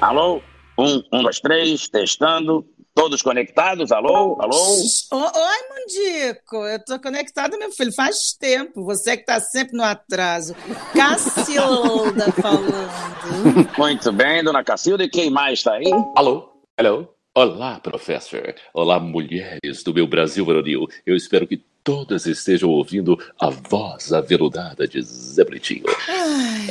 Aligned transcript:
Alô? 0.00 0.40
Um, 0.78 1.02
um, 1.12 1.22
dois, 1.22 1.40
três, 1.40 1.88
testando. 1.88 2.66
Todos 2.94 3.22
conectados? 3.22 3.92
Alô? 3.92 4.36
Alô? 4.40 4.76
Oi, 5.12 5.58
Mundico. 5.70 6.66
Eu 6.66 6.84
tô 6.84 6.98
conectada, 6.98 7.56
meu 7.56 7.70
filho, 7.70 7.92
faz 7.92 8.32
tempo. 8.32 8.84
Você 8.84 9.16
que 9.16 9.24
tá 9.24 9.38
sempre 9.40 9.76
no 9.76 9.84
atraso. 9.84 10.54
Cacilda 10.92 12.32
falando. 12.42 13.78
Muito 13.78 14.12
bem, 14.12 14.42
dona 14.42 14.64
Cacilda. 14.64 15.04
E 15.04 15.08
quem 15.08 15.30
mais 15.30 15.62
tá 15.62 15.74
aí? 15.74 15.90
Alô? 16.16 16.50
Alô? 16.78 17.06
Olá, 17.34 17.78
professor. 17.78 18.54
Olá, 18.74 18.98
mulheres 18.98 19.84
do 19.84 19.94
meu 19.94 20.06
Brasil 20.06 20.44
varonil. 20.44 20.88
Eu 21.06 21.14
espero 21.14 21.46
que 21.46 21.62
todas 21.84 22.26
estejam 22.26 22.68
ouvindo 22.70 23.16
a 23.38 23.50
voz 23.50 24.12
aveludada 24.12 24.86
de 24.88 25.00
Zé 25.00 25.44
Britinho. 25.44 25.84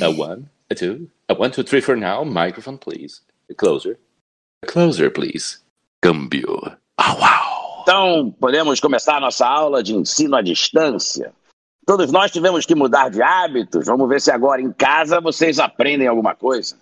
A 0.02 0.10
one, 0.10 0.46
a 0.70 0.76
two, 0.76 1.10
a 1.28 1.34
one, 1.34 1.52
two, 1.52 1.64
three 1.64 1.82
for 1.82 1.96
now. 1.96 2.24
Microphone, 2.24 2.78
please. 2.78 3.22
Closer. 3.58 3.98
Closer, 4.68 5.10
please. 5.10 5.60
Câmbio. 6.02 6.78
Au, 6.98 7.18
au. 7.24 7.82
Então, 7.82 8.36
podemos 8.40 8.80
começar 8.80 9.18
a 9.18 9.20
nossa 9.20 9.48
aula 9.48 9.82
de 9.82 9.96
ensino 9.96 10.36
à 10.36 10.42
distância. 10.42 11.34
Todos 11.86 12.12
nós 12.12 12.30
tivemos 12.30 12.66
que 12.66 12.76
mudar 12.76 13.10
de 13.10 13.20
hábitos. 13.20 13.88
Vamos 13.88 14.08
ver 14.08 14.22
se 14.22 14.30
agora 14.30 14.62
em 14.62 14.72
casa 14.72 15.20
vocês 15.20 15.58
aprendem 15.58 16.08
alguma 16.08 16.36
coisa. 16.36 16.78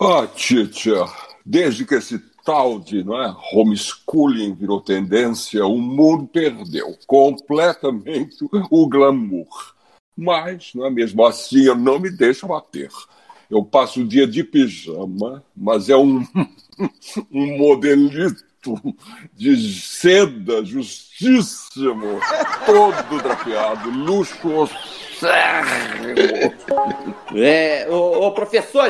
Ah, 0.00 0.26
teacher, 0.26 1.04
desde 1.44 1.84
que 1.84 1.96
esse 1.96 2.18
tal 2.42 2.80
de 2.80 3.04
não 3.04 3.22
é, 3.22 3.36
homeschooling 3.52 4.54
virou 4.54 4.80
tendência, 4.80 5.66
o 5.66 5.76
mundo 5.76 6.26
perdeu 6.26 6.96
completamente 7.06 8.36
o 8.70 8.88
glamour. 8.88 9.74
Mas, 10.16 10.72
não 10.74 10.86
é 10.86 10.90
mesmo 10.90 11.24
assim, 11.24 11.64
eu 11.64 11.74
não 11.74 11.98
me 11.98 12.10
deixo 12.10 12.46
bater. 12.46 12.90
Eu 13.50 13.64
passo 13.64 14.00
o 14.00 14.06
dia 14.06 14.26
de 14.26 14.42
pijama, 14.44 15.42
mas 15.56 15.88
é 15.88 15.96
um, 15.96 16.26
um 17.30 17.58
modelito 17.58 18.42
de 19.34 19.56
seda 19.80 20.64
justíssimo, 20.64 22.20
todo 22.64 23.22
drapeado, 23.22 23.90
luxuoso. 23.90 24.72
É, 27.34 27.86
ô, 27.90 28.26
ô 28.26 28.32
professor, 28.32 28.88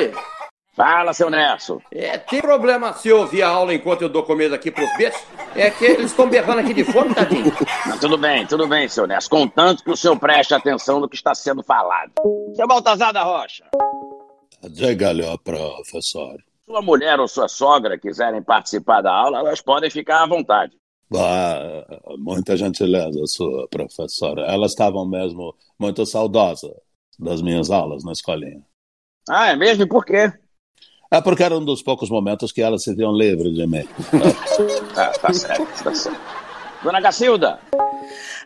Fala, 0.74 1.12
seu 1.12 1.28
Nelson. 1.28 1.80
é, 1.92 2.16
tem 2.16 2.40
problema 2.40 2.94
se 2.94 3.08
eu 3.08 3.18
ouvir 3.20 3.42
a 3.42 3.48
aula 3.48 3.74
enquanto 3.74 4.02
eu 4.02 4.08
dou 4.08 4.22
comida 4.22 4.54
aqui 4.54 4.70
pros 4.70 4.88
bichos? 4.96 5.22
É 5.54 5.70
que 5.70 5.84
eles 5.84 6.06
estão 6.10 6.26
berrando 6.30 6.60
aqui 6.60 6.72
de 6.72 6.82
fome, 6.82 7.14
tadinho. 7.14 7.52
Não, 7.86 7.98
tudo 7.98 8.16
bem, 8.16 8.46
tudo 8.46 8.66
bem, 8.66 8.88
seu 8.88 9.06
Nelson. 9.06 9.28
Contanto 9.28 9.84
que 9.84 9.90
o 9.90 9.96
senhor 9.96 10.18
preste 10.18 10.54
atenção 10.54 10.98
no 10.98 11.08
que 11.10 11.16
está 11.16 11.34
sendo 11.34 11.62
falado. 11.62 12.12
Seu 12.56 12.66
Baltazar 12.66 13.12
da 13.12 13.22
Rocha, 13.22 13.64
Diga-lhe, 14.70 15.22
ó, 15.24 15.36
professor. 15.36 16.38
sua 16.64 16.80
mulher 16.80 17.20
ou 17.20 17.28
sua 17.28 17.48
sogra 17.48 17.98
quiserem 17.98 18.42
participar 18.42 19.02
da 19.02 19.12
aula, 19.12 19.40
elas 19.40 19.60
podem 19.60 19.90
ficar 19.90 20.22
à 20.22 20.26
vontade. 20.26 20.72
Ah, 21.14 21.84
muita 22.16 22.56
gentileza 22.56 23.18
sua, 23.26 23.68
professor. 23.68 24.38
Elas 24.38 24.70
estavam 24.70 25.06
mesmo 25.06 25.54
muito 25.78 26.06
saudosas 26.06 26.72
das 27.18 27.42
minhas 27.42 27.70
aulas 27.70 28.02
na 28.04 28.12
escolinha. 28.12 28.62
Ah, 29.28 29.48
é 29.50 29.56
mesmo? 29.56 29.82
E 29.84 29.86
por 29.88 30.04
quê? 30.06 30.32
É 31.12 31.20
porque 31.20 31.42
era 31.42 31.56
um 31.56 31.64
dos 31.64 31.82
poucos 31.82 32.08
momentos 32.08 32.50
que 32.52 32.62
elas 32.62 32.82
se 32.82 32.94
viam 32.94 33.12
livres 33.14 33.54
de 33.54 33.66
mim. 33.66 33.84
Tá, 34.94 35.10
tá 35.20 35.32
certo, 35.32 35.84
tá 35.84 35.94
certo. 35.94 36.20
Dona 36.82 37.02
Cacilda, 37.02 37.60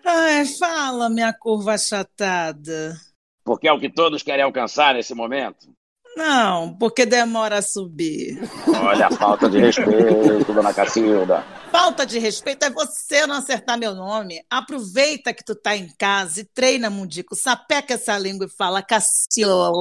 Ai, 0.04 0.44
fala, 0.46 1.08
minha 1.08 1.32
curva 1.32 1.74
achatada. 1.74 2.96
porque 3.44 3.68
é 3.68 3.72
o 3.72 3.78
que 3.78 3.88
todos 3.88 4.22
querem 4.22 4.44
alcançar 4.44 4.94
nesse 4.94 5.14
momento. 5.14 5.68
Não, 6.16 6.74
porque 6.78 7.04
demora 7.04 7.58
a 7.58 7.62
subir. 7.62 8.40
Olha 8.66 9.08
a 9.08 9.10
falta 9.10 9.50
de 9.50 9.58
respeito, 9.58 10.50
dona 10.50 10.72
Cacilda. 10.72 11.44
Falta 11.70 12.06
de 12.06 12.18
respeito 12.18 12.64
é 12.64 12.70
você 12.70 13.26
não 13.26 13.36
acertar 13.36 13.78
meu 13.78 13.94
nome. 13.94 14.42
Aproveita 14.48 15.34
que 15.34 15.44
tu 15.44 15.54
tá 15.54 15.76
em 15.76 15.92
casa 15.98 16.40
e 16.40 16.44
treina, 16.44 16.88
Mundico. 16.88 17.36
Sapeca 17.36 17.92
essa 17.94 18.16
língua 18.16 18.46
e 18.46 18.56
fala 18.56 18.80
Cacilda. 18.80 19.72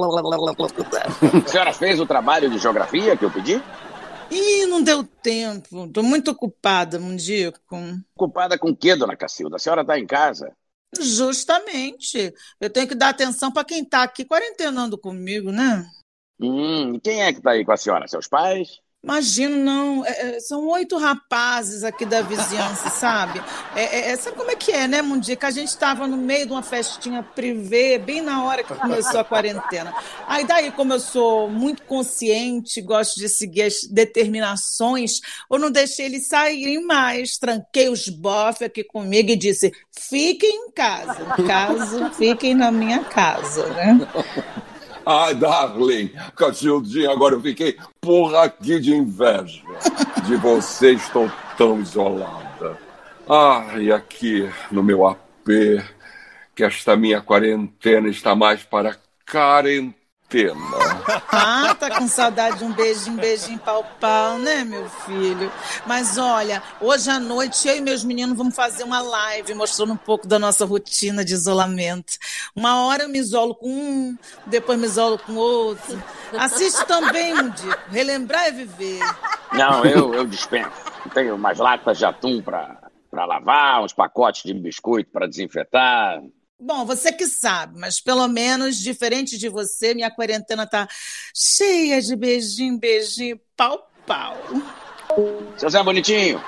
A 1.42 1.48
senhora 1.48 1.72
fez 1.72 1.98
o 1.98 2.06
trabalho 2.06 2.50
de 2.50 2.58
geografia 2.58 3.16
que 3.16 3.24
eu 3.24 3.30
pedi? 3.30 3.62
Ih, 4.30 4.66
não 4.66 4.82
deu 4.82 5.04
tempo. 5.04 5.88
Tô 5.88 6.02
muito 6.02 6.32
ocupada, 6.32 6.98
Mundico. 6.98 7.58
Ocupada 8.14 8.58
com 8.58 8.68
o 8.68 8.76
quê, 8.76 8.94
dona 8.94 9.16
Cacilda? 9.16 9.56
A 9.56 9.58
senhora 9.58 9.80
está 9.80 9.98
em 9.98 10.06
casa. 10.06 10.52
Justamente. 11.00 12.34
Eu 12.60 12.68
tenho 12.68 12.86
que 12.86 12.94
dar 12.94 13.08
atenção 13.08 13.50
para 13.50 13.64
quem 13.64 13.82
tá 13.82 14.02
aqui 14.02 14.22
quarentenando 14.22 14.98
comigo, 14.98 15.50
né? 15.50 15.86
Hum, 16.40 16.94
e 16.94 17.00
quem 17.00 17.22
é 17.22 17.32
que 17.32 17.38
está 17.38 17.52
aí 17.52 17.64
com 17.64 17.72
a 17.72 17.76
senhora? 17.76 18.06
Seus 18.08 18.28
pais? 18.28 18.80
Imagino, 19.06 19.56
não. 19.58 20.04
É, 20.04 20.36
é, 20.36 20.40
são 20.40 20.66
oito 20.66 20.98
rapazes 20.98 21.84
aqui 21.84 22.04
da 22.04 22.22
vizinhança, 22.22 22.90
sabe? 22.90 23.40
É, 23.76 23.82
é, 23.84 24.10
é, 24.10 24.16
sabe 24.16 24.36
como 24.36 24.50
é 24.50 24.56
que 24.56 24.72
é, 24.72 24.88
né, 24.88 25.00
Mundica? 25.00 25.46
A 25.46 25.50
gente 25.52 25.68
estava 25.68 26.08
no 26.08 26.16
meio 26.16 26.46
de 26.46 26.52
uma 26.52 26.62
festinha 26.62 27.22
privê, 27.22 27.98
bem 27.98 28.20
na 28.20 28.44
hora 28.44 28.64
que 28.64 28.74
começou 28.74 29.20
a 29.20 29.24
quarentena. 29.24 29.94
Aí 30.26 30.44
daí, 30.44 30.72
como 30.72 30.92
eu 30.92 30.98
sou 30.98 31.48
muito 31.48 31.84
consciente, 31.84 32.80
gosto 32.80 33.20
de 33.20 33.28
seguir 33.28 33.62
as 33.62 33.82
determinações, 33.88 35.20
eu 35.48 35.56
não 35.56 35.70
deixei 35.70 36.06
eles 36.06 36.26
saírem 36.26 36.84
mais. 36.84 37.38
Tranquei 37.38 37.88
os 37.88 38.08
bofs 38.08 38.62
aqui 38.62 38.82
comigo 38.82 39.30
e 39.30 39.36
disse, 39.36 39.72
fiquem 39.92 40.66
em 40.66 40.72
casa. 40.72 41.24
Caso, 41.46 42.10
fiquem 42.14 42.56
na 42.56 42.72
minha 42.72 43.04
casa, 43.04 43.68
né? 43.68 44.00
Ai, 45.08 45.36
darling, 45.36 46.10
Cacildinha, 46.34 47.12
agora 47.12 47.36
eu 47.36 47.40
fiquei 47.40 47.78
por 48.00 48.34
aqui 48.34 48.80
de 48.80 48.92
inveja 48.92 49.62
de 50.26 50.34
você, 50.34 50.94
estou 50.94 51.30
tão 51.56 51.80
isolada. 51.80 52.76
Ai, 53.28 53.92
aqui 53.92 54.50
no 54.68 54.82
meu 54.82 55.06
AP, 55.06 55.46
que 56.56 56.64
esta 56.64 56.96
minha 56.96 57.20
quarentena 57.20 58.08
está 58.08 58.34
mais 58.34 58.64
para 58.64 58.96
quarentena. 60.26 60.60
Ah, 61.30 61.74
tá 61.78 61.98
com 61.98 62.06
saudade 62.08 62.58
de 62.58 62.64
um 62.64 62.72
beijinho, 62.72 63.16
beijinho 63.16 63.58
pau 63.58 63.84
pau, 64.00 64.38
né, 64.38 64.64
meu 64.64 64.88
filho? 64.88 65.50
Mas 65.86 66.18
olha, 66.18 66.62
hoje 66.80 67.10
à 67.10 67.18
noite 67.18 67.68
eu 67.68 67.76
e 67.76 67.80
meus 67.80 68.04
meninos 68.04 68.36
vamos 68.36 68.54
fazer 68.54 68.84
uma 68.84 69.00
live 69.00 69.54
mostrando 69.54 69.92
um 69.92 69.96
pouco 69.96 70.26
da 70.26 70.38
nossa 70.38 70.64
rotina 70.64 71.24
de 71.24 71.34
isolamento. 71.34 72.14
Uma 72.54 72.86
hora 72.86 73.04
eu 73.04 73.08
me 73.08 73.18
isolo 73.18 73.54
com 73.54 73.68
um, 73.68 74.18
depois 74.46 74.78
me 74.78 74.86
isolo 74.86 75.18
com 75.18 75.34
outro. 75.36 76.02
Assiste 76.38 76.84
também, 76.86 77.34
Mundico. 77.34 77.78
Relembrar 77.90 78.46
é 78.46 78.52
viver. 78.52 79.00
Não, 79.52 79.84
eu, 79.84 80.14
eu 80.14 80.26
dispenso. 80.26 80.70
Tenho 81.14 81.36
umas 81.36 81.58
latas 81.58 81.98
de 81.98 82.04
atum 82.04 82.42
para 82.42 82.80
lavar, 83.12 83.82
uns 83.82 83.92
pacotes 83.92 84.42
de 84.42 84.52
biscoito 84.52 85.10
para 85.10 85.26
desinfetar. 85.26 86.20
Bom, 86.58 86.84
você 86.86 87.12
que 87.12 87.26
sabe, 87.26 87.78
mas 87.78 88.00
pelo 88.00 88.26
menos, 88.28 88.78
diferente 88.78 89.36
de 89.36 89.48
você, 89.48 89.94
minha 89.94 90.10
quarentena 90.10 90.66
tá 90.66 90.88
cheia 91.34 92.00
de 92.00 92.16
beijinho, 92.16 92.78
beijinho, 92.78 93.38
pau, 93.56 93.90
pau. 94.06 94.36
Seu 95.58 95.70
Zé 95.70 95.82
Bonitinho, 95.82 96.42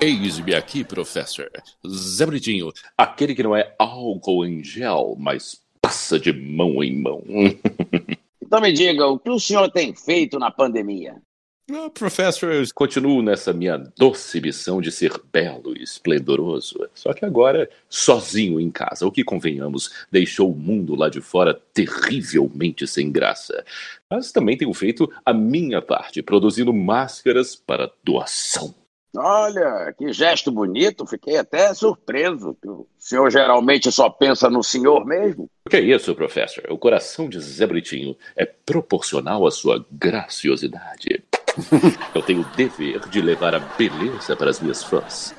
Eis-me 0.00 0.54
aqui, 0.54 0.84
professor. 0.84 1.50
Zé 1.86 2.24
Britinho, 2.24 2.72
aquele 2.96 3.34
que 3.34 3.42
não 3.42 3.56
é 3.56 3.74
álcool 3.76 4.46
em 4.46 4.62
gel, 4.62 5.16
mas 5.18 5.60
passa 5.80 6.20
de 6.20 6.32
mão 6.32 6.84
em 6.84 7.02
mão. 7.02 7.20
então 8.40 8.60
me 8.60 8.72
diga, 8.72 9.08
o 9.08 9.18
que 9.18 9.28
o 9.28 9.40
senhor 9.40 9.68
tem 9.72 9.92
feito 9.92 10.38
na 10.38 10.52
pandemia? 10.52 11.16
Ah, 11.70 11.90
professor, 11.90 12.50
eu 12.50 12.64
continuo 12.74 13.20
nessa 13.20 13.52
minha 13.52 13.76
doce 13.76 14.40
missão 14.40 14.80
de 14.80 14.90
ser 14.90 15.12
belo 15.30 15.76
e 15.76 15.82
esplendoroso. 15.82 16.88
Só 16.94 17.12
que 17.12 17.26
agora, 17.26 17.68
sozinho 17.90 18.58
em 18.58 18.70
casa, 18.70 19.06
o 19.06 19.12
que 19.12 19.22
convenhamos, 19.22 20.06
deixou 20.10 20.50
o 20.50 20.56
mundo 20.56 20.94
lá 20.94 21.10
de 21.10 21.20
fora 21.20 21.60
terrivelmente 21.74 22.86
sem 22.86 23.12
graça. 23.12 23.62
Mas 24.10 24.32
também 24.32 24.56
tenho 24.56 24.72
feito 24.72 25.12
a 25.26 25.34
minha 25.34 25.82
parte, 25.82 26.22
produzindo 26.22 26.72
máscaras 26.72 27.54
para 27.54 27.92
doação. 28.02 28.74
Olha, 29.16 29.92
que 29.96 30.12
gesto 30.12 30.50
bonito, 30.50 31.06
fiquei 31.06 31.36
até 31.36 31.72
surpreso. 31.74 32.56
O 32.64 32.86
senhor 32.98 33.30
geralmente 33.30 33.90
só 33.90 34.08
pensa 34.08 34.50
no 34.50 34.62
senhor 34.62 35.04
mesmo? 35.04 35.50
O 35.66 35.70
que 35.70 35.76
é 35.76 35.80
isso, 35.80 36.14
professor? 36.14 36.64
O 36.70 36.78
coração 36.78 37.28
de 37.28 37.40
Zé 37.40 37.66
Britinho 37.66 38.16
é 38.36 38.44
proporcional 38.44 39.46
à 39.46 39.50
sua 39.50 39.84
graciosidade. 39.90 41.24
Eu 42.14 42.22
tenho 42.22 42.42
o 42.42 42.56
dever 42.56 43.00
de 43.08 43.20
levar 43.20 43.54
a 43.54 43.58
beleza 43.58 44.36
para 44.36 44.50
as 44.50 44.60
minhas 44.60 44.82
fãs. 44.82 45.34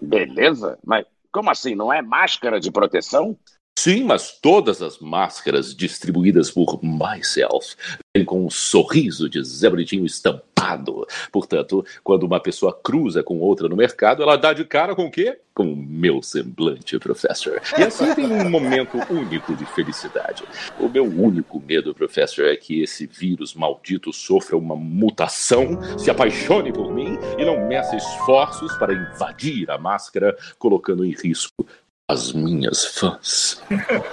Beleza? 0.00 0.78
Mas 0.84 1.06
como 1.32 1.50
assim? 1.50 1.74
Não 1.74 1.92
é 1.92 2.00
máscara 2.00 2.60
de 2.60 2.70
proteção? 2.70 3.36
Sim, 3.84 4.02
mas 4.02 4.32
todas 4.40 4.80
as 4.80 4.98
máscaras 4.98 5.76
distribuídas 5.76 6.50
por 6.50 6.80
Myself 6.82 7.76
vêm 8.16 8.24
com 8.24 8.46
um 8.46 8.48
sorriso 8.48 9.28
de 9.28 9.44
Zé 9.44 9.68
Bonitinho 9.68 10.06
estampado. 10.06 11.06
Portanto, 11.30 11.84
quando 12.02 12.22
uma 12.22 12.40
pessoa 12.40 12.72
cruza 12.72 13.22
com 13.22 13.40
outra 13.40 13.68
no 13.68 13.76
mercado, 13.76 14.22
ela 14.22 14.36
dá 14.36 14.54
de 14.54 14.64
cara 14.64 14.94
com 14.94 15.04
o 15.04 15.10
quê? 15.10 15.38
Com 15.52 15.70
o 15.70 15.76
meu 15.76 16.22
semblante, 16.22 16.98
professor. 16.98 17.60
E 17.78 17.82
assim 17.82 18.14
tem 18.14 18.24
um 18.24 18.48
momento 18.48 18.96
único 19.10 19.54
de 19.54 19.66
felicidade. 19.66 20.44
O 20.80 20.88
meu 20.88 21.04
único 21.04 21.60
medo, 21.60 21.94
professor, 21.94 22.46
é 22.46 22.56
que 22.56 22.80
esse 22.80 23.06
vírus 23.06 23.52
maldito 23.52 24.14
sofra 24.14 24.56
uma 24.56 24.74
mutação, 24.74 25.78
se 25.98 26.10
apaixone 26.10 26.72
por 26.72 26.90
mim 26.90 27.18
e 27.36 27.44
não 27.44 27.68
meça 27.68 27.94
esforços 27.94 28.74
para 28.78 28.94
invadir 28.94 29.70
a 29.70 29.76
máscara, 29.76 30.34
colocando 30.58 31.04
em 31.04 31.10
risco 31.10 31.66
as 32.10 32.32
minhas 32.32 32.84
fãs. 32.84 33.62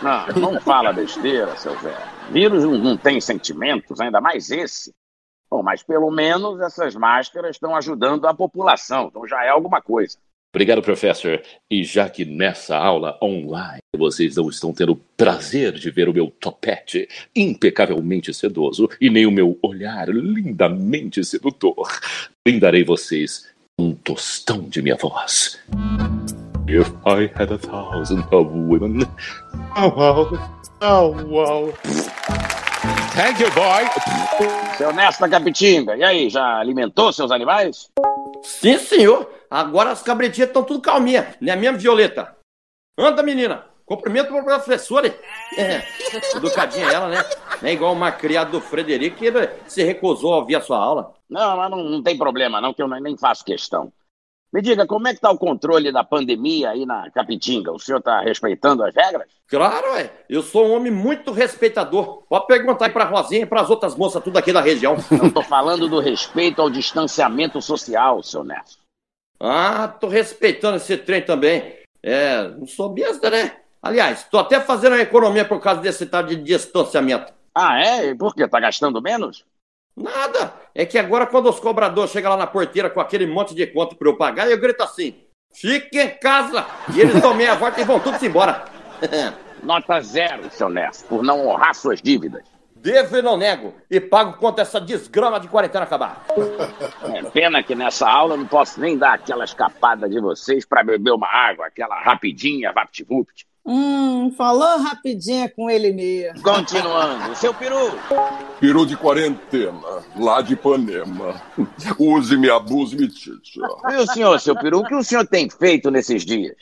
Não, 0.02 0.54
não 0.54 0.62
fala 0.62 0.94
besteira, 0.94 1.56
seu 1.58 1.78
velho. 1.80 1.98
Vírus 2.32 2.64
não, 2.64 2.96
tem 2.98 3.20
sentimentos, 3.20 4.00
ainda 4.00 4.22
mais 4.22 4.50
esse. 4.50 4.94
Bom, 5.50 5.62
mas 5.62 5.84
pelo 5.84 6.10
menos 6.10 6.62
essas 6.62 6.96
máscaras 6.96 7.58
estão 7.58 7.76
ajudando 7.76 8.26
a 8.26 8.34
população, 8.34 9.08
então 9.08 9.28
já 9.28 9.44
é 9.44 9.50
alguma 9.50 9.82
coisa. 9.82 10.18
Obrigado, 10.54 10.82
professor. 10.82 11.42
E 11.70 11.84
já 11.84 12.10
que 12.10 12.26
nessa 12.26 12.78
aula 12.78 13.18
online 13.22 13.80
vocês 13.96 14.36
não 14.36 14.50
estão 14.50 14.74
tendo 14.74 14.98
prazer 15.16 15.74
de 15.74 15.90
ver 15.90 16.10
o 16.10 16.14
meu 16.14 16.30
topete 16.30 17.08
impecavelmente 17.34 18.34
sedoso 18.34 18.90
e 19.00 19.10
nem 19.10 19.26
o 19.26 19.32
meu 19.32 19.58
olhar 19.62 20.10
lindamente 20.10 21.24
sedutor, 21.24 21.88
brindarei 22.46 22.84
vocês 22.84 23.50
um 23.80 23.94
tostão 23.94 24.68
de 24.68 24.82
minha 24.82 24.98
voz. 24.98 25.58
If 26.74 26.90
I 27.06 27.30
had 27.36 27.52
a 27.52 27.58
thousand 27.58 28.24
of 28.32 28.50
women. 28.50 29.06
Oh, 29.76 29.90
wow. 29.90 30.32
Oh, 30.80 31.12
wow. 31.28 31.70
Thank 33.12 33.42
you, 33.42 33.52
boy. 33.52 33.84
Seu 34.78 34.94
Nesta 34.94 35.28
Capitinga, 35.28 35.98
e 35.98 36.04
aí, 36.04 36.30
já 36.30 36.60
alimentou 36.60 37.12
seus 37.12 37.30
animais? 37.30 37.90
Sim, 38.42 38.78
senhor. 38.78 39.30
Agora 39.50 39.92
as 39.92 40.02
cabritinhas 40.02 40.48
estão 40.48 40.64
tudo 40.64 40.80
calminha, 40.80 41.36
né 41.42 41.58
mesmo, 41.58 41.78
Violeta? 41.78 42.38
Anda, 42.98 43.22
menina. 43.22 43.66
Cumprimento 43.86 44.30
para 44.30 44.42
professora. 44.42 45.14
É, 45.58 45.82
educadinha 46.38 46.90
ela, 46.90 47.10
né? 47.10 47.18
Não 47.62 47.68
é 47.68 47.74
igual 47.74 47.92
uma 47.92 48.14
criada 48.14 48.50
do 48.50 48.62
Frederico 48.62 49.18
que 49.18 49.30
se 49.68 49.84
recusou 49.84 50.36
a 50.36 50.38
ouvir 50.38 50.56
a 50.56 50.62
sua 50.62 50.78
aula. 50.78 51.14
Não, 51.30 51.58
mas 51.58 51.70
não, 51.70 51.84
não 51.84 52.02
tem 52.02 52.18
problema 52.18 52.62
não, 52.62 52.74
que 52.74 52.82
eu 52.82 52.88
nem 52.88 53.18
faço 53.18 53.44
questão. 53.44 53.92
Me 54.54 54.62
diga, 54.62 54.86
como 54.86 55.08
é 55.08 55.12
que 55.12 55.18
está 55.18 55.32
o 55.32 55.38
controle 55.38 55.94
da 55.94 56.04
pandemia 56.04 56.72
aí 56.72 56.86
na 56.86 57.10
Capitinga? 57.10 57.72
O 57.72 57.80
senhor 57.80 58.00
está 58.00 58.20
respeitando 58.20 58.84
as 58.84 58.94
regras? 58.94 59.28
Claro, 59.48 59.96
é. 59.96 60.12
Eu 60.30 60.44
sou 60.44 60.68
um 60.68 60.76
homem 60.76 60.92
muito 60.92 61.32
respeitador. 61.32 62.24
Pode 62.28 62.48
perguntar 62.48 62.86
aí 62.86 62.92
para 62.92 63.06
a 63.06 63.08
Rosinha 63.08 63.44
e 63.44 63.46
para 63.46 63.62
as 63.62 63.70
outras 63.70 63.96
moças 63.96 64.22
tudo 64.22 64.38
aqui 64.38 64.52
da 64.52 64.60
região. 64.60 64.98
Eu 65.10 65.28
estou 65.28 65.44
falando 65.44 65.88
do 65.88 66.00
respeito 66.02 66.62
ao 66.62 66.70
distanciamento 66.70 67.62
social, 67.62 68.22
seu 68.22 68.44
Neto. 68.44 68.78
Ah, 69.40 69.88
tô 69.88 70.10
respeitando 70.10 70.78
esse 70.78 70.98
trem 70.98 71.22
também. 71.22 71.80
É, 72.04 72.50
não 72.50 72.68
sou 72.68 72.90
besta, 72.90 73.30
né? 73.30 73.56
Aliás, 73.82 74.26
tô 74.26 74.38
até 74.38 74.60
fazendo 74.60 74.94
uma 74.94 75.02
economia 75.02 75.46
por 75.46 75.62
causa 75.62 75.82
desse 75.82 76.06
tal 76.06 76.24
de 76.24 76.36
distanciamento. 76.36 77.34
Ah, 77.56 77.80
é? 77.82 78.08
E 78.08 78.16
por 78.16 78.36
quê? 78.36 78.48
Tá 78.48 78.60
gastando 78.60 79.02
menos? 79.02 79.46
Nada. 79.96 80.54
É 80.74 80.86
que 80.86 80.98
agora 80.98 81.26
quando 81.26 81.50
os 81.50 81.60
cobradores 81.60 82.12
chegam 82.12 82.32
lá 82.32 82.38
na 82.38 82.48
porteira 82.48 82.90
com 82.90 83.02
aquele 83.02 83.26
monte 83.26 83.54
de 83.54 83.68
conta 83.68 83.96
para 83.96 84.08
eu 84.08 84.18
pagar, 84.18 84.50
eu 84.50 84.60
grito 84.60 84.82
assim, 84.82 85.16
fique 85.54 86.00
em 86.00 86.10
casa! 86.10 86.66
E 86.94 87.02
eles 87.02 87.22
dão 87.22 87.34
meia 87.34 87.56
volta 87.56 87.82
e 87.82 87.84
vão 87.84 88.00
todos 88.00 88.22
embora. 88.24 88.66
Nota 89.64 90.02
zero, 90.02 90.50
seu 90.50 90.70
Neto, 90.70 91.04
por 91.06 91.24
não 91.24 91.48
honrar 91.48 91.76
suas 91.76 92.02
dívidas. 92.02 92.44
Devo 92.76 93.16
e 93.16 93.22
não 93.22 93.38
nego. 93.38 93.76
E 93.92 94.00
pago 94.00 94.38
quanto 94.40 94.60
essa 94.60 94.82
desgrama 94.82 95.40
de 95.40 95.48
quarentena 95.48 95.84
acabar. 95.84 96.26
É 97.14 97.22
pena 97.30 97.62
que 97.62 97.76
nessa 97.76 98.10
aula 98.10 98.34
eu 98.34 98.40
não 98.40 98.48
posso 98.48 98.80
nem 98.80 98.98
dar 98.98 99.14
aquela 99.14 99.44
escapada 99.44 100.10
de 100.10 100.20
vocês 100.20 100.66
para 100.66 100.84
beber 100.84 101.12
uma 101.12 101.28
água, 101.28 101.68
aquela 101.68 102.00
rapidinha, 102.02 102.74
vapt-vupt. 102.74 103.46
Hum, 103.66 104.32
falou 104.36 104.80
rapidinho 104.80 105.50
com 105.56 105.70
ele 105.70 105.92
mesmo. 105.92 106.42
Continuando, 106.42 107.36
seu 107.36 107.54
peru. 107.54 107.92
Peru 108.60 108.86
de 108.86 108.98
quarentena, 108.98 110.04
lá 110.18 110.42
de 110.42 110.54
Ipanema. 110.54 111.42
Use-me, 112.00 112.50
abuse-me, 112.50 113.08
tite. 113.08 113.60
E 113.60 113.96
o 113.98 114.08
senhor, 114.08 114.40
seu 114.40 114.56
peru, 114.56 114.80
o 114.80 114.84
que 114.86 114.96
o 114.96 115.04
senhor 115.04 115.28
tem 115.28 115.50
feito 115.50 115.92
nesses 115.92 116.26
dias? 116.26 116.56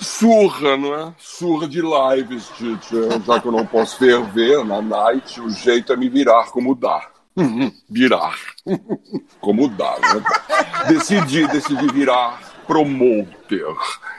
Surra, 0.00 0.76
não 0.76 0.94
é? 0.94 1.14
Surra 1.18 1.68
de 1.68 1.80
lives, 1.80 2.48
tite. 2.56 2.94
Já 3.24 3.40
que 3.40 3.46
eu 3.46 3.52
não 3.52 3.66
posso 3.66 3.96
ferver 3.98 4.64
na 4.64 4.82
night, 4.82 5.40
o 5.40 5.50
jeito 5.50 5.92
é 5.92 5.96
me 5.96 6.08
virar 6.08 6.50
como 6.50 6.74
dá. 6.74 7.10
Virar. 7.88 8.34
Como 9.40 9.68
dá, 9.68 9.96
né? 10.00 10.22
Decidi, 10.88 11.46
decidi 11.46 11.86
virar 11.92 12.40
promoter 12.66 13.74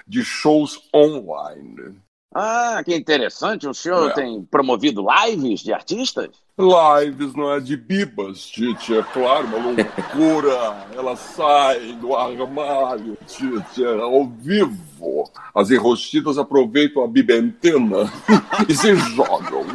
de 0.08 0.24
shows 0.24 0.90
online. 0.94 1.96
Ah, 2.34 2.82
que 2.84 2.96
interessante. 2.96 3.68
O 3.68 3.74
senhor 3.74 4.10
É. 4.12 4.14
tem 4.14 4.42
promovido 4.44 5.06
lives 5.26 5.60
de 5.62 5.74
artistas? 5.74 6.30
Lives, 6.58 7.34
não 7.34 7.52
é? 7.54 7.60
De 7.60 7.76
bibas, 7.76 8.46
Tite, 8.46 8.96
é 8.96 9.04
claro, 9.04 9.48
uma 9.48 9.58
loucura. 9.58 10.86
Elas 10.96 11.20
saem 11.20 11.98
do 11.98 12.16
armário, 12.16 13.18
Tite, 13.28 13.84
ao 13.84 14.28
vivo. 14.28 15.30
As 15.56 15.72
enrostidas 15.72 16.38
aproveitam 16.38 17.04
a 17.04 17.08
bibentena 17.08 18.12
e 18.70 18.76
se 18.76 18.96
jogam. 18.96 19.66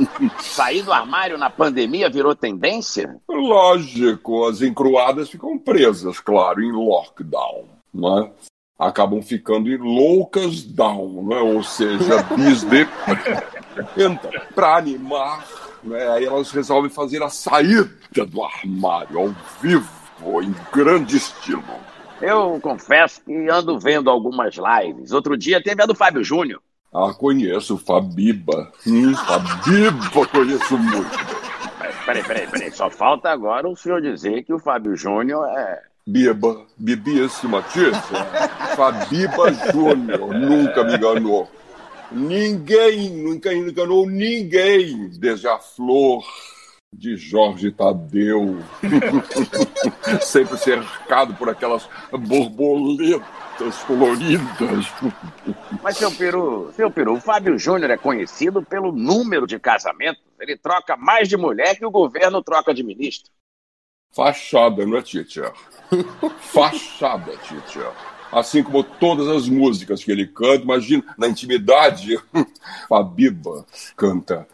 Sair 0.41 0.83
do 0.83 0.93
armário 0.93 1.37
na 1.37 1.51
pandemia 1.51 2.09
virou 2.09 2.35
tendência? 2.35 3.17
Lógico, 3.29 4.47
as 4.47 4.63
encruadas 4.63 5.29
ficam 5.29 5.59
presas, 5.59 6.21
claro, 6.21 6.63
em 6.63 6.73
lockdown, 6.73 7.65
não 7.93 8.19
é? 8.23 8.31
Acabam 8.79 9.23
ficando 9.23 9.71
em 9.71 9.79
loucas 9.79 10.63
down, 10.63 11.27
né? 11.27 11.37
ou 11.37 11.63
seja, 11.63 12.23
bis 12.37 12.63
de... 12.63 12.87
Então, 13.97 14.31
para 14.55 14.77
animar, 14.77 15.47
né, 15.83 16.09
aí 16.09 16.25
elas 16.25 16.51
resolvem 16.51 16.91
fazer 16.91 17.23
a 17.23 17.29
saída 17.29 17.91
do 18.27 18.45
armário 18.45 19.19
ao 19.19 19.35
vivo, 19.63 19.89
em 20.43 20.55
grande 20.73 21.17
estilo. 21.17 21.63
Eu 22.21 22.59
confesso 22.61 23.23
que 23.23 23.49
ando 23.49 23.79
vendo 23.79 24.11
algumas 24.11 24.57
lives. 24.57 25.13
Outro 25.13 25.37
dia 25.37 25.63
teve 25.63 25.83
a 25.83 25.87
do 25.87 25.95
Fábio 25.95 26.25
Júnior. 26.25 26.63
Ah, 26.93 27.13
conheço 27.13 27.77
Fabiba. 27.77 28.73
Hum, 28.87 29.15
Fabiba 29.15 30.27
conheço 30.29 30.79
muito. 30.79 31.37
Peraí, 32.07 32.23
peraí, 32.23 32.47
peraí. 32.47 32.71
Só 32.71 32.89
falta 32.89 33.29
agora 33.29 33.69
o 33.69 33.77
senhor 33.77 34.01
dizer 34.01 34.45
que 34.45 34.53
o 34.53 34.59
Fábio 34.59 34.97
Júnior 34.97 35.47
é. 35.59 35.83
Biba, 36.09 36.65
bibíssima, 36.79 37.63
Tite. 37.63 37.91
Fabiba 38.77 39.53
Júnior, 39.73 40.33
nunca 40.33 40.85
me 40.85 40.95
enganou. 40.95 41.51
Ninguém, 42.13 43.11
nunca 43.11 43.53
enganou 43.53 44.09
ninguém, 44.09 45.09
desde 45.19 45.49
a 45.49 45.59
flor 45.59 46.23
de 46.93 47.17
Jorge 47.17 47.73
Tadeu. 47.73 48.59
Sempre 50.23 50.57
cercado 50.59 51.35
por 51.35 51.49
aquelas 51.49 51.89
borboletas 52.13 53.77
coloridas. 53.87 54.87
Mas, 55.83 55.97
seu 55.97 56.13
Peru, 56.13 56.71
seu 56.73 56.89
Peru, 56.89 57.15
o 57.15 57.21
Fábio 57.21 57.59
Júnior 57.59 57.91
é 57.91 57.97
conhecido 57.97 58.63
pelo 58.63 58.93
número 58.93 59.45
de 59.45 59.59
casamentos. 59.59 60.23
Ele 60.41 60.57
troca 60.57 60.97
mais 60.97 61.29
de 61.29 61.37
mulher 61.37 61.77
que 61.77 61.85
o 61.85 61.91
governo 61.91 62.41
troca 62.45 62.73
de 62.73 62.85
ministro. 62.85 63.33
Fachada, 64.17 64.87
não 64.87 64.97
é, 64.97 65.03
teacher? 65.03 65.53
Fachada, 66.41 67.37
teacher. 67.37 67.93
Assim 68.33 68.63
como 68.63 68.83
todas 68.83 69.29
as 69.29 69.47
músicas 69.47 70.03
que 70.03 70.11
ele 70.11 70.27
canta, 70.27 70.65
imagina, 70.65 71.05
na 71.19 71.29
intimidade, 71.29 72.19
Fabiba 72.89 73.67
canta 73.95 74.49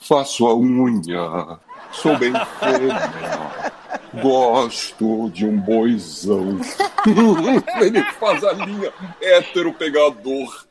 Faço 0.00 0.48
a 0.48 0.56
unha, 0.56 1.60
sou 1.92 2.18
bem 2.18 2.32
fêmea, 2.58 3.72
gosto 4.20 5.30
de 5.30 5.46
um 5.46 5.60
boizão. 5.60 6.58
ele 7.80 8.02
faz 8.14 8.42
a 8.42 8.52
linha 8.52 8.92
hétero 9.22 9.72
pegador, 9.72 10.66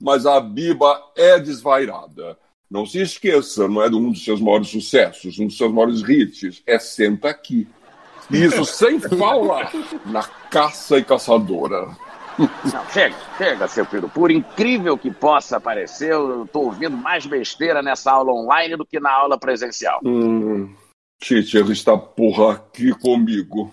mas 0.00 0.24
a 0.24 0.38
Biba 0.38 1.02
é 1.16 1.40
desvairada. 1.40 2.38
Não 2.70 2.86
se 2.86 3.00
esqueça, 3.00 3.68
não 3.68 3.82
é 3.82 3.88
de 3.88 3.94
um 3.94 4.10
dos 4.10 4.24
seus 4.24 4.40
maiores 4.40 4.68
sucessos, 4.68 5.38
um 5.38 5.46
dos 5.46 5.56
seus 5.56 5.72
maiores 5.72 6.00
hits, 6.08 6.62
é 6.66 6.78
Senta 6.78 7.28
Aqui. 7.30 7.68
Isso 8.30 8.64
sem 8.64 8.98
falar 9.18 9.70
na 10.06 10.22
caça 10.50 10.98
e 10.98 11.04
caçadora. 11.04 11.96
Não, 12.38 12.90
chega, 12.92 13.14
chega, 13.38 13.68
seu 13.68 13.86
Peru. 13.86 14.08
Por 14.08 14.30
incrível 14.30 14.98
que 14.98 15.10
possa 15.10 15.60
parecer, 15.60 16.10
eu 16.10 16.48
tô 16.52 16.62
ouvindo 16.62 16.96
mais 16.96 17.26
besteira 17.26 17.80
nessa 17.82 18.10
aula 18.10 18.32
online 18.32 18.76
do 18.76 18.84
que 18.84 18.98
na 18.98 19.12
aula 19.12 19.38
presencial. 19.38 20.00
Hum, 20.04 20.74
Teacher 21.20 21.70
está 21.70 21.96
por 21.96 22.50
aqui 22.50 22.92
comigo. 22.92 23.72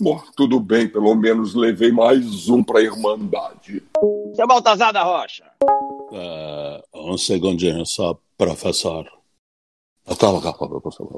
Bom, 0.00 0.20
tudo 0.36 0.58
bem, 0.58 0.88
pelo 0.88 1.14
menos 1.14 1.54
levei 1.54 1.92
mais 1.92 2.48
um 2.48 2.62
para 2.62 2.80
a 2.80 2.82
Irmandade. 2.82 3.82
Seu 4.34 4.46
Baltazar 4.46 4.92
da 4.92 5.02
Rocha, 5.02 5.44
Segundinho 7.18 7.86
só, 7.86 8.18
professor. 8.36 9.06
Calma, 10.18 10.42
calma, 10.42 10.80
professor. 10.80 11.08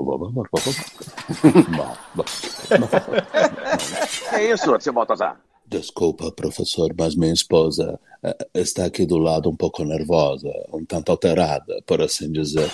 Que 4.31 4.37
é 4.37 4.53
isso, 4.53 4.81
seu 4.81 4.93
Baltazar? 4.93 5.41
Desculpa, 5.67 6.31
professor, 6.31 6.95
mas 6.97 7.17
minha 7.17 7.33
esposa 7.33 7.99
uh, 8.23 8.35
está 8.55 8.85
aqui 8.85 9.07
do 9.07 9.17
lado 9.17 9.49
um 9.49 9.57
pouco 9.57 9.83
nervosa, 9.83 10.51
um 10.73 10.85
tanto 10.85 11.11
alterada, 11.11 11.83
por 11.87 12.03
assim 12.03 12.31
dizer. 12.31 12.71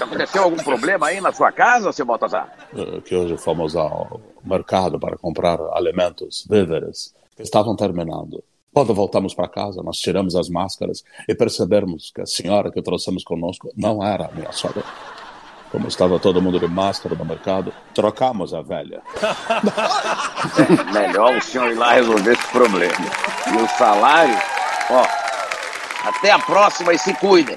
Aconteceu 0.00 0.44
algum 0.44 0.56
problema 0.56 1.08
aí 1.08 1.20
na 1.20 1.32
sua 1.32 1.52
casa, 1.52 1.92
seu 1.92 2.06
Baltazar? 2.06 2.68
Uh, 2.72 3.02
que 3.02 3.14
hoje 3.14 3.36
fomos 3.36 3.76
ao 3.76 4.20
mercado 4.42 4.98
para 4.98 5.18
comprar 5.18 5.60
alimentos, 5.74 6.46
víveres, 6.48 7.14
que 7.36 7.42
estavam 7.42 7.76
terminando. 7.76 8.42
Quando 8.72 8.94
voltamos 8.94 9.34
para 9.34 9.48
casa, 9.48 9.82
nós 9.82 9.98
tiramos 9.98 10.36
as 10.36 10.48
máscaras 10.48 11.02
e 11.28 11.34
percebemos 11.34 12.12
que 12.14 12.20
a 12.20 12.26
senhora 12.26 12.70
que 12.70 12.80
trouxemos 12.80 13.24
conosco 13.24 13.72
não 13.76 14.02
era 14.02 14.26
a 14.26 14.30
minha 14.32 14.52
sogra. 14.52 14.84
Como 15.72 15.88
estava 15.88 16.18
todo 16.20 16.40
mundo 16.40 16.58
de 16.58 16.68
máscara 16.68 17.16
no 17.16 17.24
mercado, 17.24 17.72
trocamos 17.94 18.54
a 18.54 18.62
velha. 18.62 19.02
É, 20.58 20.90
melhor 20.92 21.36
o 21.36 21.42
senhor 21.42 21.70
ir 21.70 21.74
lá 21.74 21.92
resolver 21.92 22.32
esse 22.32 22.46
problema. 22.48 22.94
E 23.52 23.56
o 23.56 23.68
salário, 23.76 24.36
ó, 24.90 25.04
até 26.08 26.30
a 26.30 26.38
próxima 26.38 26.92
e 26.92 26.98
se 26.98 27.12
cuidem. 27.14 27.56